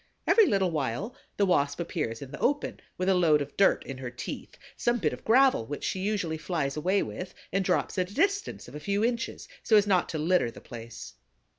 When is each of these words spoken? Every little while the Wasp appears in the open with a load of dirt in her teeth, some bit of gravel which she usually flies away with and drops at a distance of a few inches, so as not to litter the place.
Every 0.25 0.47
little 0.47 0.71
while 0.71 1.13
the 1.37 1.45
Wasp 1.45 1.79
appears 1.79 2.23
in 2.23 2.31
the 2.31 2.39
open 2.39 2.79
with 2.97 3.07
a 3.07 3.13
load 3.13 3.39
of 3.39 3.55
dirt 3.55 3.83
in 3.85 3.99
her 3.99 4.09
teeth, 4.09 4.57
some 4.75 4.97
bit 4.97 5.13
of 5.13 5.23
gravel 5.23 5.67
which 5.67 5.83
she 5.83 5.99
usually 5.99 6.39
flies 6.39 6.75
away 6.75 7.03
with 7.03 7.35
and 7.53 7.63
drops 7.63 7.99
at 7.99 8.09
a 8.09 8.13
distance 8.15 8.67
of 8.67 8.73
a 8.73 8.79
few 8.79 9.05
inches, 9.05 9.47
so 9.61 9.75
as 9.75 9.85
not 9.85 10.09
to 10.09 10.17
litter 10.17 10.49
the 10.49 10.59
place. 10.59 11.13